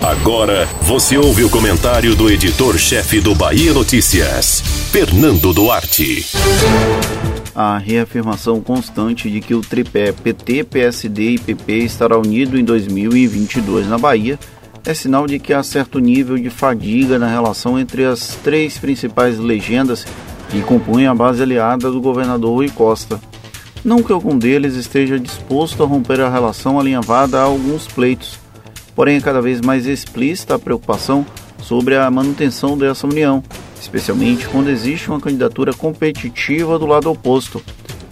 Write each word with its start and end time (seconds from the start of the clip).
Agora 0.00 0.66
você 0.82 1.18
ouve 1.18 1.44
o 1.44 1.50
comentário 1.50 2.14
do 2.14 2.30
editor-chefe 2.30 3.20
do 3.20 3.34
Bahia 3.34 3.72
Notícias, 3.72 4.60
Fernando 4.90 5.52
Duarte. 5.52 6.26
A 7.54 7.76
reafirmação 7.76 8.60
constante 8.60 9.30
de 9.30 9.40
que 9.40 9.54
o 9.54 9.60
tripé 9.60 10.12
PT, 10.12 10.64
PSD 10.64 11.30
e 11.32 11.38
PP 11.38 11.72
estará 11.78 12.18
unido 12.18 12.58
em 12.58 12.64
2022 12.64 13.86
na 13.86 13.98
Bahia 13.98 14.38
é 14.84 14.94
sinal 14.94 15.26
de 15.26 15.38
que 15.38 15.52
há 15.52 15.62
certo 15.62 15.98
nível 15.98 16.38
de 16.38 16.48
fadiga 16.48 17.18
na 17.18 17.28
relação 17.28 17.78
entre 17.78 18.04
as 18.04 18.38
três 18.42 18.78
principais 18.78 19.38
legendas 19.38 20.06
que 20.48 20.62
compõem 20.62 21.06
a 21.06 21.14
base 21.14 21.42
aliada 21.42 21.90
do 21.90 22.00
governador 22.00 22.54
Rui 22.54 22.70
Costa. 22.70 23.20
Não 23.84 24.02
que 24.02 24.12
algum 24.12 24.38
deles 24.38 24.74
esteja 24.74 25.18
disposto 25.18 25.82
a 25.82 25.86
romper 25.86 26.20
a 26.20 26.30
relação 26.30 26.80
alinhavada 26.80 27.38
a 27.38 27.42
alguns 27.42 27.86
pleitos, 27.86 28.38
porém 29.00 29.16
é 29.16 29.20
cada 29.22 29.40
vez 29.40 29.62
mais 29.62 29.86
explícita 29.86 30.56
a 30.56 30.58
preocupação 30.58 31.24
sobre 31.62 31.96
a 31.96 32.10
manutenção 32.10 32.76
dessa 32.76 33.06
união, 33.06 33.42
especialmente 33.80 34.46
quando 34.46 34.68
existe 34.68 35.08
uma 35.08 35.18
candidatura 35.18 35.72
competitiva 35.72 36.78
do 36.78 36.84
lado 36.84 37.10
oposto, 37.10 37.62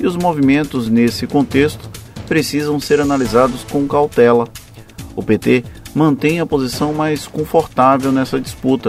e 0.01 0.06
os 0.06 0.16
movimentos 0.16 0.88
nesse 0.88 1.27
contexto 1.27 1.91
precisam 2.27 2.80
ser 2.80 3.02
analisados 3.02 3.64
com 3.64 3.87
cautela. 3.87 4.48
O 5.14 5.23
PT 5.23 5.62
mantém 5.95 6.41
a 6.41 6.47
posição 6.47 6.95
mais 6.95 7.27
confortável 7.27 8.11
nessa 8.11 8.41
disputa. 8.41 8.89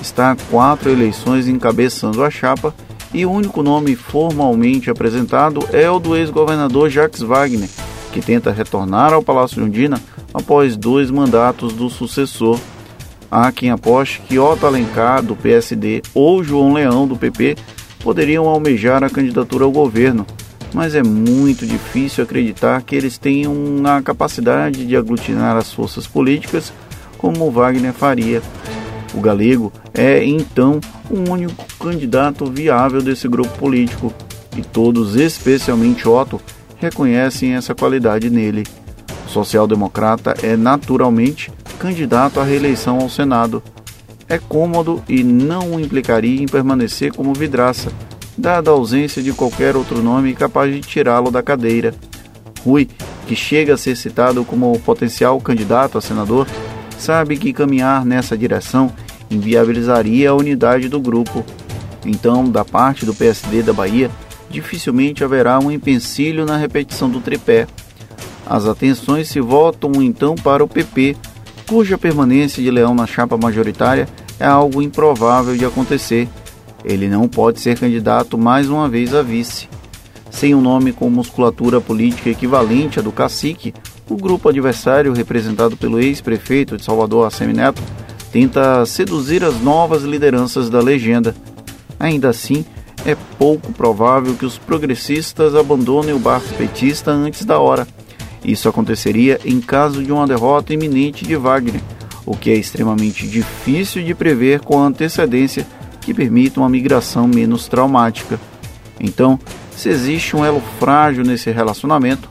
Está 0.00 0.36
quatro 0.52 0.88
eleições 0.88 1.48
encabeçando 1.48 2.22
a 2.22 2.30
chapa 2.30 2.72
e 3.12 3.26
o 3.26 3.32
único 3.32 3.60
nome 3.60 3.96
formalmente 3.96 4.88
apresentado 4.88 5.68
é 5.72 5.90
o 5.90 5.98
do 5.98 6.16
ex-governador 6.16 6.88
Jacques 6.88 7.22
Wagner, 7.22 7.68
que 8.12 8.20
tenta 8.20 8.52
retornar 8.52 9.12
ao 9.12 9.20
Palácio 9.20 9.56
de 9.56 9.62
Undina 9.62 10.00
após 10.32 10.76
dois 10.76 11.10
mandatos 11.10 11.72
do 11.72 11.88
sucessor. 11.88 12.58
Há 13.30 13.52
quem 13.52 13.70
aposte 13.70 14.20
que 14.28 14.38
Otto 14.38 14.66
Alencar, 14.66 15.22
do 15.22 15.36
PSD, 15.36 16.02
ou 16.14 16.42
João 16.42 16.72
Leão, 16.72 17.06
do 17.06 17.16
PP, 17.16 17.56
poderiam 18.00 18.48
almejar 18.48 19.04
a 19.04 19.10
candidatura 19.10 19.64
ao 19.64 19.70
governo, 19.70 20.26
mas 20.72 20.94
é 20.94 21.02
muito 21.02 21.66
difícil 21.66 22.24
acreditar 22.24 22.82
que 22.82 22.96
eles 22.96 23.18
tenham 23.18 23.54
a 23.84 24.02
capacidade 24.02 24.84
de 24.86 24.96
aglutinar 24.96 25.56
as 25.56 25.72
forças 25.72 26.06
políticas 26.06 26.72
como 27.18 27.50
Wagner 27.50 27.92
faria. 27.92 28.42
O 29.12 29.20
galego 29.20 29.72
é, 29.92 30.24
então, 30.24 30.80
o 31.10 31.30
único 31.30 31.64
candidato 31.78 32.46
viável 32.46 33.02
desse 33.02 33.28
grupo 33.28 33.50
político, 33.58 34.12
e 34.56 34.62
todos, 34.62 35.16
especialmente 35.16 36.08
Otto, 36.08 36.40
reconhecem 36.78 37.54
essa 37.54 37.74
qualidade 37.74 38.30
nele. 38.30 38.64
Social-democrata 39.30 40.34
é 40.42 40.56
naturalmente 40.56 41.52
candidato 41.78 42.40
à 42.40 42.44
reeleição 42.44 42.98
ao 42.98 43.08
Senado. 43.08 43.62
É 44.28 44.38
cômodo 44.38 45.02
e 45.08 45.22
não 45.22 45.74
o 45.74 45.80
implicaria 45.80 46.42
em 46.42 46.46
permanecer 46.46 47.12
como 47.12 47.32
vidraça, 47.32 47.90
dada 48.36 48.70
a 48.70 48.74
ausência 48.74 49.22
de 49.22 49.32
qualquer 49.32 49.76
outro 49.76 50.02
nome 50.02 50.34
capaz 50.34 50.72
de 50.74 50.80
tirá-lo 50.80 51.30
da 51.30 51.42
cadeira. 51.42 51.94
Rui, 52.64 52.88
que 53.26 53.36
chega 53.36 53.74
a 53.74 53.78
ser 53.78 53.96
citado 53.96 54.44
como 54.44 54.78
potencial 54.80 55.40
candidato 55.40 55.96
a 55.96 56.00
senador, 56.00 56.46
sabe 56.98 57.36
que 57.36 57.52
caminhar 57.52 58.04
nessa 58.04 58.36
direção 58.36 58.92
inviabilizaria 59.30 60.30
a 60.30 60.34
unidade 60.34 60.88
do 60.88 61.00
grupo. 61.00 61.44
Então, 62.04 62.50
da 62.50 62.64
parte 62.64 63.06
do 63.06 63.14
PSD 63.14 63.62
da 63.62 63.72
Bahia, 63.72 64.10
dificilmente 64.50 65.22
haverá 65.22 65.58
um 65.60 65.70
empecilho 65.70 66.44
na 66.44 66.56
repetição 66.56 67.08
do 67.08 67.20
tripé. 67.20 67.66
As 68.50 68.66
atenções 68.66 69.28
se 69.28 69.40
voltam 69.40 69.92
então 70.02 70.34
para 70.34 70.64
o 70.64 70.66
PP, 70.66 71.16
cuja 71.68 71.96
permanência 71.96 72.60
de 72.60 72.68
Leão 72.68 72.92
na 72.92 73.06
chapa 73.06 73.36
majoritária 73.36 74.08
é 74.40 74.44
algo 74.44 74.82
improvável 74.82 75.56
de 75.56 75.64
acontecer. 75.64 76.28
Ele 76.84 77.06
não 77.06 77.28
pode 77.28 77.60
ser 77.60 77.78
candidato 77.78 78.36
mais 78.36 78.68
uma 78.68 78.88
vez 78.88 79.14
a 79.14 79.22
vice. 79.22 79.68
Sem 80.32 80.52
um 80.52 80.60
nome 80.60 80.92
com 80.92 81.08
musculatura 81.08 81.80
política 81.80 82.28
equivalente 82.28 82.98
à 82.98 83.02
do 83.02 83.12
cacique, 83.12 83.72
o 84.08 84.16
grupo 84.16 84.48
adversário, 84.48 85.12
representado 85.12 85.76
pelo 85.76 86.00
ex-prefeito 86.00 86.76
de 86.76 86.84
Salvador, 86.84 87.28
Assemi 87.28 87.52
Neto, 87.52 87.80
tenta 88.32 88.84
seduzir 88.84 89.44
as 89.44 89.60
novas 89.60 90.02
lideranças 90.02 90.68
da 90.68 90.80
legenda. 90.80 91.36
Ainda 92.00 92.28
assim, 92.28 92.64
é 93.06 93.16
pouco 93.38 93.72
provável 93.72 94.34
que 94.34 94.44
os 94.44 94.58
progressistas 94.58 95.54
abandonem 95.54 96.12
o 96.12 96.18
barco 96.18 96.52
petista 96.54 97.12
antes 97.12 97.44
da 97.44 97.60
hora. 97.60 97.86
Isso 98.44 98.68
aconteceria 98.68 99.40
em 99.44 99.60
caso 99.60 100.02
de 100.02 100.12
uma 100.12 100.26
derrota 100.26 100.72
iminente 100.72 101.24
de 101.24 101.36
Wagner, 101.36 101.80
o 102.24 102.36
que 102.36 102.50
é 102.50 102.54
extremamente 102.54 103.26
difícil 103.26 104.02
de 104.02 104.14
prever 104.14 104.60
com 104.60 104.78
antecedência 104.78 105.66
que 106.00 106.14
permita 106.14 106.60
uma 106.60 106.68
migração 106.68 107.26
menos 107.28 107.68
traumática. 107.68 108.40
Então, 108.98 109.38
se 109.76 109.88
existe 109.88 110.36
um 110.36 110.44
elo 110.44 110.62
frágil 110.78 111.24
nesse 111.24 111.50
relacionamento, 111.50 112.28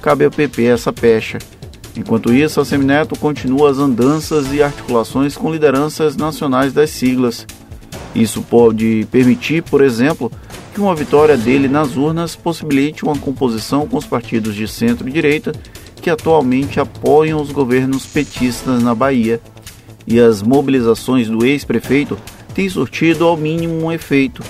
cabe 0.00 0.24
ao 0.24 0.30
PP 0.30 0.64
essa 0.64 0.92
pecha. 0.92 1.38
Enquanto 1.96 2.32
isso, 2.32 2.60
a 2.60 2.64
Semineto 2.64 3.18
continua 3.18 3.70
as 3.70 3.78
andanças 3.78 4.52
e 4.52 4.62
articulações 4.62 5.36
com 5.36 5.52
lideranças 5.52 6.16
nacionais 6.16 6.72
das 6.72 6.90
siglas. 6.90 7.46
Isso 8.14 8.42
pode 8.42 9.06
permitir, 9.10 9.62
por 9.62 9.82
exemplo, 9.82 10.30
que 10.72 10.80
uma 10.80 10.94
vitória 10.94 11.36
dele 11.36 11.68
nas 11.68 11.96
urnas 11.96 12.34
possibilite 12.34 13.04
uma 13.04 13.16
composição 13.16 13.86
com 13.86 13.98
os 13.98 14.06
partidos 14.06 14.54
de 14.54 14.66
centro 14.66 15.08
e 15.08 15.12
direita 15.12 15.52
que 16.00 16.10
atualmente 16.10 16.80
apoiam 16.80 17.40
os 17.40 17.52
governos 17.52 18.06
petistas 18.06 18.82
na 18.82 18.94
Bahia. 18.94 19.40
E 20.06 20.18
as 20.18 20.42
mobilizações 20.42 21.28
do 21.28 21.44
ex-prefeito 21.44 22.18
têm 22.54 22.68
surtido 22.68 23.24
ao 23.24 23.36
mínimo 23.36 23.74
um 23.84 23.92
efeito: 23.92 24.42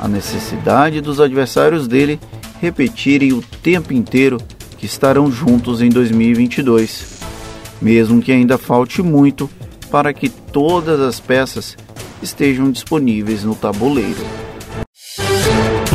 a 0.00 0.08
necessidade 0.08 1.00
dos 1.00 1.20
adversários 1.20 1.86
dele 1.86 2.18
repetirem 2.60 3.32
o 3.32 3.42
tempo 3.62 3.92
inteiro 3.92 4.38
que 4.78 4.86
estarão 4.86 5.30
juntos 5.30 5.82
em 5.82 5.90
2022, 5.90 7.20
mesmo 7.82 8.22
que 8.22 8.32
ainda 8.32 8.56
falte 8.56 9.02
muito 9.02 9.50
para 9.90 10.14
que 10.14 10.28
todas 10.28 11.00
as 11.00 11.20
peças 11.20 11.76
estejam 12.22 12.70
disponíveis 12.70 13.44
no 13.44 13.54
tabuleiro. 13.54 14.24